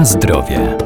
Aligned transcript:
Na 0.00 0.06
zdrowie. 0.06 0.76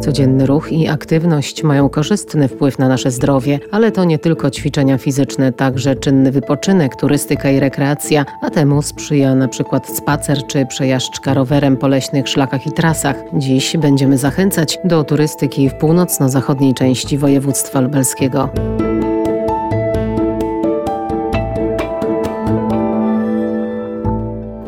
Codzienny 0.00 0.46
ruch 0.46 0.72
i 0.72 0.88
aktywność 0.88 1.62
mają 1.62 1.88
korzystny 1.88 2.48
wpływ 2.48 2.78
na 2.78 2.88
nasze 2.88 3.10
zdrowie, 3.10 3.60
ale 3.70 3.92
to 3.92 4.04
nie 4.04 4.18
tylko 4.18 4.50
ćwiczenia 4.50 4.98
fizyczne, 4.98 5.52
także 5.52 5.96
czynny 5.96 6.32
wypoczynek, 6.32 6.96
turystyka 6.96 7.50
i 7.50 7.60
rekreacja, 7.60 8.26
a 8.42 8.50
temu 8.50 8.82
sprzyja 8.82 9.34
na 9.34 9.48
przykład 9.48 9.88
spacer 9.88 10.46
czy 10.46 10.66
przejażdżka 10.66 11.34
rowerem 11.34 11.76
po 11.76 11.88
leśnych 11.88 12.28
szlakach 12.28 12.66
i 12.66 12.72
trasach. 12.72 13.16
Dziś 13.34 13.76
będziemy 13.76 14.18
zachęcać 14.18 14.78
do 14.84 15.04
turystyki 15.04 15.70
w 15.70 15.74
północno-zachodniej 15.74 16.74
części 16.74 17.18
województwa 17.18 17.80
lubelskiego. 17.80 18.48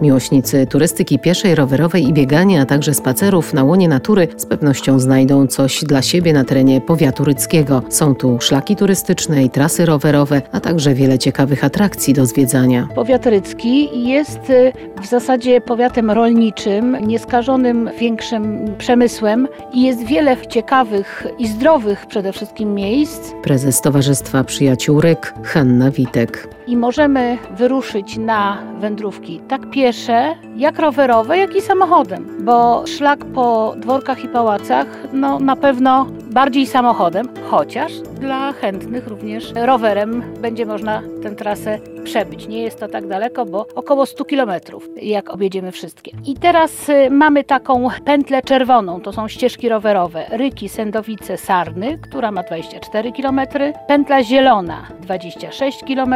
Miłośnicy 0.02 0.66
turystyki 0.66 1.18
pieszej, 1.18 1.54
rowerowej 1.54 2.08
i 2.08 2.12
biegania, 2.12 2.62
a 2.62 2.66
także 2.66 2.94
spacerów 2.94 3.54
na 3.54 3.64
łonie 3.64 3.88
natury 3.88 4.28
z 4.36 4.46
pewnością 4.46 4.98
znajdą 5.00 5.46
coś 5.46 5.84
dla 5.84 6.02
siebie 6.02 6.32
na 6.32 6.44
terenie 6.44 6.80
powiatu 6.80 7.24
ryckiego. 7.24 7.82
Są 7.88 8.14
tu 8.14 8.38
szlaki 8.40 8.76
turystyczne 8.76 9.44
i 9.44 9.50
trasy 9.50 9.86
rowerowe, 9.86 10.42
a 10.52 10.60
także 10.60 10.94
wiele 10.94 11.18
ciekawych 11.18 11.64
atrakcji 11.64 12.14
do 12.14 12.26
zwiedzania. 12.26 12.88
Powiat 12.94 13.26
rycki 13.26 14.08
jest 14.08 14.50
y, 14.50 14.72
w 15.02 15.06
zasadzie 15.06 15.60
powiatem 15.60 16.10
rolniczym, 16.10 16.96
nieskażonym 17.06 17.90
większym 17.98 18.74
przemysłem 18.78 19.48
i 19.72 19.82
jest 19.82 20.04
wiele 20.04 20.36
ciekawych 20.46 21.26
i 21.38 21.48
zdrowych 21.48 22.06
przede 22.06 22.32
wszystkim 22.32 22.74
miejsc. 22.74 23.32
Prezes 23.42 23.80
Towarzystwa 23.80 24.44
Przyjaciół 24.44 25.00
Ryk, 25.00 25.34
Hanna 25.44 25.90
Witek. 25.90 26.48
I 26.66 26.76
możemy 26.76 27.38
wyruszyć 27.56 28.16
na 28.16 28.62
wędrówki 28.80 29.40
tak 29.48 29.70
piesze, 29.90 30.34
jak 30.56 30.78
rowerowe, 30.78 31.38
jak 31.38 31.56
i 31.56 31.60
samochodem, 31.60 32.36
bo 32.40 32.86
szlak 32.86 33.24
po 33.24 33.74
dworkach 33.76 34.24
i 34.24 34.28
pałacach, 34.28 34.86
no 35.12 35.38
na 35.38 35.56
pewno 35.56 36.06
bardziej 36.30 36.66
samochodem, 36.66 37.28
chociaż 37.50 37.92
dla 38.00 38.52
chętnych 38.52 39.06
również 39.06 39.52
rowerem 39.54 40.22
będzie 40.40 40.66
można 40.66 41.02
tę 41.22 41.30
trasę 41.30 41.78
przebyć. 42.04 42.48
Nie 42.48 42.62
jest 42.62 42.80
to 42.80 42.88
tak 42.88 43.06
daleko, 43.06 43.46
bo 43.46 43.66
około 43.74 44.06
100 44.06 44.24
kilometrów, 44.24 44.88
jak 45.02 45.30
objedziemy 45.30 45.72
wszystkie. 45.72 46.12
I 46.26 46.34
teraz 46.34 46.88
y, 46.88 47.10
mamy 47.10 47.44
taką 47.44 47.88
pętlę 48.04 48.42
czerwoną, 48.42 49.00
to 49.00 49.12
są 49.12 49.28
ścieżki 49.28 49.68
rowerowe. 49.68 50.26
Ryki, 50.30 50.68
Sędowice, 50.68 51.36
Sarny, 51.36 51.98
która 51.98 52.32
ma 52.32 52.42
24 52.42 53.12
km. 53.12 53.40
Pętla 53.88 54.22
zielona, 54.22 54.86
26 55.00 55.84
km. 55.84 56.14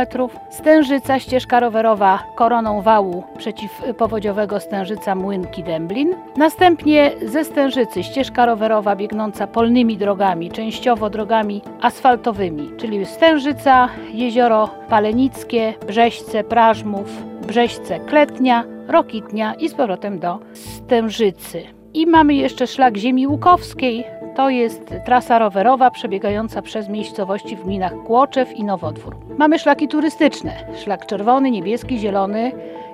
Stężyca, 0.50 1.18
ścieżka 1.18 1.60
rowerowa 1.60 2.22
koroną 2.36 2.82
wału 2.82 3.24
przeciwpowodziowego 3.38 4.60
Stężyca 4.60 5.14
Młynki 5.14 5.62
Dęblin. 5.62 6.14
Następnie 6.36 7.12
ze 7.22 7.44
Stężycy 7.44 8.02
ścieżka 8.02 8.46
rowerowa 8.46 8.96
biegnąca 8.96 9.46
polnymi 9.46 9.96
drogami, 10.04 10.50
częściowo 10.50 11.10
drogami 11.10 11.62
asfaltowymi, 11.80 12.70
czyli 12.76 13.06
Stężyca, 13.06 13.88
Jezioro 14.12 14.70
Palenickie, 14.88 15.74
Brzeźce, 15.86 16.44
Prażmów, 16.44 17.22
Brzeźce, 17.46 18.00
Kletnia, 18.00 18.64
Rokitnia 18.88 19.54
i 19.54 19.68
z 19.68 19.74
powrotem 19.74 20.18
do 20.18 20.38
Stężycy. 20.52 21.62
I 21.94 22.06
mamy 22.06 22.34
jeszcze 22.34 22.66
szlak 22.66 22.96
ziemi 22.96 23.26
łukowskiej. 23.26 24.04
To 24.36 24.50
jest 24.50 24.94
trasa 25.06 25.38
rowerowa 25.38 25.90
przebiegająca 25.90 26.62
przez 26.62 26.88
miejscowości 26.88 27.56
w 27.56 27.64
gminach 27.64 27.92
Kłoczew 28.06 28.52
i 28.52 28.64
Nowodwór. 28.64 29.16
Mamy 29.38 29.58
szlaki 29.58 29.88
turystyczne. 29.88 30.52
Szlak 30.76 31.06
czerwony, 31.06 31.50
niebieski, 31.50 31.98
zielony 31.98 32.52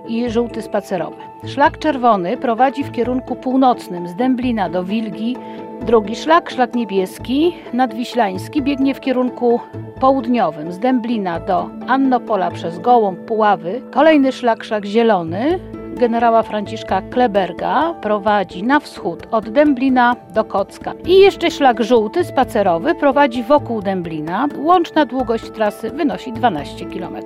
i 0.08 0.30
żółty 0.30 0.62
spacerowy. 0.62 1.16
Szlak 1.46 1.78
czerwony 1.78 2.36
prowadzi 2.36 2.84
w 2.84 2.92
kierunku 2.92 3.36
północnym 3.36 4.08
z 4.08 4.14
Dęblina 4.14 4.68
do 4.68 4.84
Wilgi. 4.84 5.36
Drugi 5.86 6.16
szlak, 6.16 6.50
szlak 6.50 6.74
niebieski, 6.74 7.56
nadwiślański, 7.72 8.62
biegnie 8.62 8.94
w 8.94 9.00
kierunku 9.00 9.60
południowym 10.00 10.72
z 10.72 10.78
Dęblina 10.78 11.40
do 11.40 11.70
Annopola 11.88 12.50
przez 12.50 12.78
Gołąb, 12.78 13.20
Puławy. 13.20 13.82
Kolejny 13.90 14.32
szlak, 14.32 14.64
szlak 14.64 14.84
zielony, 14.84 15.58
generała 16.00 16.42
Franciszka 16.42 17.02
Kleberga 17.02 17.94
prowadzi 18.02 18.62
na 18.62 18.80
wschód 18.80 19.26
od 19.30 19.50
Dęblina 19.50 20.16
do 20.34 20.44
Kocka. 20.44 20.92
I 21.06 21.18
jeszcze 21.18 21.50
szlak 21.50 21.84
żółty 21.84 22.24
spacerowy 22.24 22.94
prowadzi 22.94 23.42
wokół 23.42 23.82
Dęblina. 23.82 24.48
Łączna 24.58 25.06
długość 25.06 25.50
trasy 25.50 25.90
wynosi 25.90 26.32
12 26.32 26.86
km. 26.86 27.16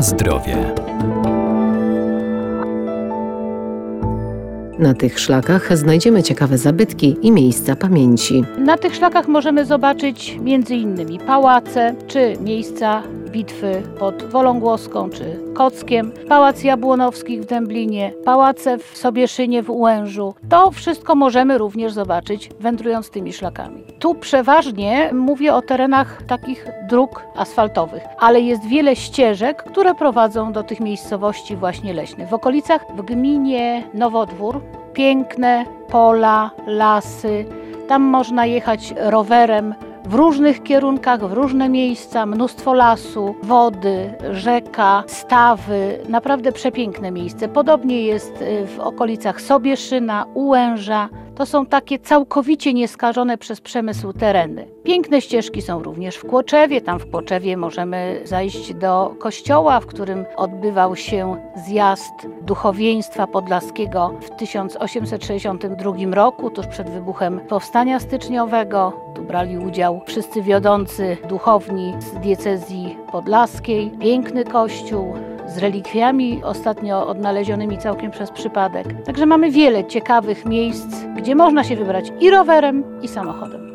Na 0.00 0.04
zdrowie. 0.04 0.56
Na 4.78 4.94
tych 4.94 5.20
szlakach 5.20 5.76
znajdziemy 5.78 6.22
ciekawe 6.22 6.58
zabytki 6.58 7.16
i 7.22 7.32
miejsca 7.32 7.76
pamięci. 7.76 8.44
Na 8.58 8.76
tych 8.78 8.94
szlakach 8.94 9.28
możemy 9.28 9.64
zobaczyć 9.64 10.38
m.in. 10.46 11.18
pałace 11.26 11.94
czy 12.06 12.36
miejsca 12.40 13.02
bitwy 13.30 13.82
pod 13.98 14.24
Wolągłoską 14.24 15.10
czy 15.10 15.40
Kockiem, 15.54 16.12
Pałac 16.28 16.64
Jabłonowskich 16.64 17.42
w 17.42 17.46
Dęblinie, 17.46 18.12
pałace 18.24 18.78
w 18.78 18.96
Sobieszynie 18.96 19.62
w 19.62 19.70
Ułężu. 19.70 20.34
To 20.48 20.70
wszystko 20.70 21.14
możemy 21.14 21.58
również 21.58 21.92
zobaczyć 21.92 22.50
wędrując 22.60 23.10
tymi 23.10 23.32
szlakami. 23.32 23.84
Tu 23.98 24.14
przeważnie 24.14 25.10
mówię 25.12 25.54
o 25.54 25.62
terenach 25.62 26.22
takich 26.22 26.66
dróg 26.88 27.22
asfaltowych, 27.36 28.02
ale 28.18 28.40
jest 28.40 28.66
wiele 28.66 28.96
ścieżek, 28.96 29.64
które 29.64 29.94
prowadzą 29.94 30.52
do 30.52 30.62
tych 30.62 30.80
miejscowości 30.80 31.56
właśnie 31.56 31.92
leśnych. 31.92 32.28
W 32.28 32.34
okolicach 32.34 32.86
w 32.96 33.02
gminie 33.02 33.84
Nowodwór 33.94 34.60
piękne 34.92 35.64
pola, 35.88 36.50
lasy. 36.66 37.44
Tam 37.88 38.02
można 38.02 38.46
jechać 38.46 38.94
rowerem 38.96 39.74
w 40.04 40.14
różnych 40.14 40.62
kierunkach, 40.62 41.20
w 41.20 41.32
różne 41.32 41.68
miejsca, 41.68 42.26
mnóstwo 42.26 42.74
lasu, 42.74 43.34
wody, 43.42 44.14
rzeka, 44.30 45.04
stawy. 45.06 45.98
Naprawdę 46.08 46.52
przepiękne 46.52 47.10
miejsce. 47.10 47.48
Podobnie 47.48 48.02
jest 48.02 48.42
y, 48.42 48.66
w 48.66 48.80
okolicach 48.80 49.40
Sobieszyna, 49.40 50.26
Ułęża. 50.34 51.08
To 51.34 51.46
są 51.46 51.66
takie 51.66 51.98
całkowicie 51.98 52.74
nieskażone 52.74 53.38
przez 53.38 53.60
przemysł 53.60 54.12
tereny. 54.12 54.66
Piękne 54.84 55.20
ścieżki 55.20 55.62
są 55.62 55.82
również 55.82 56.16
w 56.16 56.26
Kłoczewie. 56.26 56.80
Tam 56.80 56.98
w 56.98 57.10
Kłoczewie 57.10 57.56
możemy 57.56 58.20
zajść 58.24 58.74
do 58.74 59.14
kościoła, 59.18 59.80
w 59.80 59.86
którym 59.86 60.24
odbywał 60.36 60.96
się 60.96 61.36
zjazd 61.66 62.12
duchowieństwa 62.42 63.26
podlaskiego 63.26 64.14
w 64.20 64.30
1862 64.30 65.92
roku, 66.12 66.50
tuż 66.50 66.66
przed 66.66 66.90
wybuchem 66.90 67.40
Powstania 67.40 68.00
Styczniowego. 68.00 68.92
Tu 69.14 69.22
brali 69.22 69.58
udział 69.58 70.00
wszyscy 70.06 70.42
wiodący 70.42 71.16
duchowni 71.28 71.94
z 71.98 72.20
diecezji 72.20 72.96
podlaskiej. 73.12 73.90
Piękny 73.90 74.44
kościół, 74.44 75.14
z 75.54 75.58
relikwiami 75.58 76.40
ostatnio 76.44 77.06
odnalezionymi 77.06 77.78
całkiem 77.78 78.10
przez 78.10 78.30
przypadek. 78.30 79.04
Także 79.04 79.26
mamy 79.26 79.50
wiele 79.50 79.84
ciekawych 79.84 80.46
miejsc, 80.46 80.96
gdzie 81.16 81.34
można 81.34 81.64
się 81.64 81.76
wybrać 81.76 82.12
i 82.20 82.30
rowerem, 82.30 82.84
i 83.02 83.08
samochodem. 83.08 83.70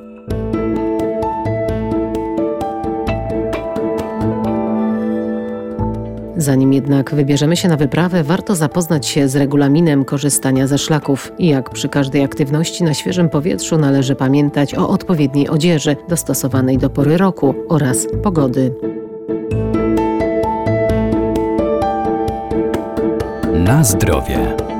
Zanim 6.37 6.73
jednak 6.73 7.15
wybierzemy 7.15 7.57
się 7.57 7.67
na 7.67 7.77
wyprawę, 7.77 8.23
warto 8.23 8.55
zapoznać 8.55 9.07
się 9.07 9.27
z 9.27 9.35
regulaminem 9.35 10.05
korzystania 10.05 10.67
ze 10.67 10.77
szlaków. 10.77 11.31
I 11.37 11.47
jak 11.47 11.69
przy 11.69 11.89
każdej 11.89 12.23
aktywności 12.23 12.83
na 12.83 12.93
świeżym 12.93 13.29
powietrzu 13.29 13.77
należy 13.77 14.15
pamiętać 14.15 14.75
o 14.75 14.89
odpowiedniej 14.89 15.49
odzieży 15.49 15.95
dostosowanej 16.09 16.77
do 16.77 16.89
pory 16.89 17.17
roku 17.17 17.55
oraz 17.69 18.07
pogody. 18.23 18.73
Na 23.65 23.83
zdrowie. 23.83 24.74